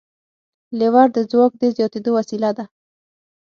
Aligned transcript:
لیور 0.77 1.07
د 1.13 1.17
ځواک 1.31 1.53
د 1.57 1.63
زیاتېدو 1.75 2.09
وسیله 2.17 2.49
ده. 2.57 2.65